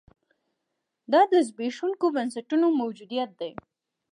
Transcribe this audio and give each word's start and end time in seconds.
دا 1.11 1.21
د 1.31 1.33
زبېښونکو 1.47 2.05
بنسټونو 2.15 2.67
موجودیت 2.81 3.29
دی. 3.39 3.51